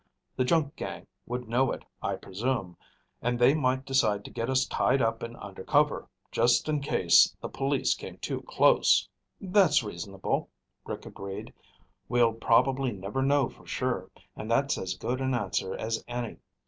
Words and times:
The 0.35 0.43
junk 0.45 0.75
gang 0.75 1.05
would 1.27 1.47
know 1.47 1.71
it, 1.71 1.85
I 2.01 2.15
presume, 2.15 2.75
and 3.21 3.37
they 3.37 3.53
might 3.53 3.85
decide 3.85 4.25
to 4.25 4.31
get 4.31 4.49
us 4.49 4.65
tied 4.65 4.99
up 4.99 5.21
and 5.21 5.37
under 5.37 5.63
cover, 5.63 6.09
just 6.31 6.67
in 6.67 6.81
case 6.81 7.37
the 7.39 7.47
police 7.49 7.93
came 7.93 8.17
too 8.17 8.41
close." 8.47 9.07
"That's 9.39 9.83
reasonable," 9.83 10.49
Rick 10.85 11.05
agreed. 11.05 11.53
"We'll 12.09 12.33
probably 12.33 12.91
never 12.91 13.21
know 13.21 13.47
for 13.47 13.67
sure, 13.67 14.09
and 14.35 14.49
that's 14.49 14.75
as 14.75 14.95
good 14.97 15.21
an 15.21 15.35
answer 15.35 15.75
as 15.77 16.03
any. 16.07 16.37